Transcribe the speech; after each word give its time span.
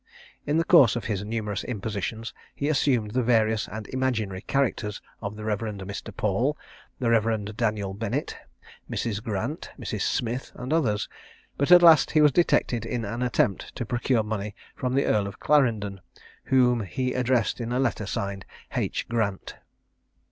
In 0.47 0.57
the 0.57 0.63
course 0.63 0.95
of 0.95 1.05
his 1.05 1.23
numerous 1.23 1.63
impositions, 1.63 2.33
he 2.55 2.69
assumed 2.69 3.11
the 3.11 3.21
various 3.21 3.67
and 3.67 3.87
imaginary 3.89 4.41
characters 4.41 4.99
of 5.21 5.35
the 5.35 5.45
Rev. 5.45 5.59
Mr. 5.59 6.11
Paul, 6.17 6.57
the 6.97 7.11
Rev. 7.11 7.55
Daniel 7.55 7.93
Bennett, 7.93 8.35
Mrs. 8.89 9.21
Grant, 9.21 9.69
Mrs. 9.79 10.01
Smith, 10.01 10.51
and 10.55 10.73
others, 10.73 11.07
but 11.55 11.71
at 11.71 11.83
last 11.83 12.09
he 12.09 12.21
was 12.21 12.31
detected 12.31 12.83
in 12.83 13.05
an 13.05 13.21
attempt 13.21 13.75
to 13.75 13.85
procure 13.85 14.23
money 14.23 14.55
from 14.75 14.95
the 14.95 15.05
Earl 15.05 15.27
of 15.27 15.39
Clarendon, 15.39 16.01
whom 16.45 16.81
he 16.81 17.13
addressed 17.13 17.61
in 17.61 17.71
a 17.71 17.79
letter 17.79 18.07
signed 18.07 18.43
"H. 18.75 19.07
Grant." 19.07 19.53